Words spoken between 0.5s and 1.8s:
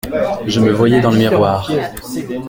me voyais dans le miroir.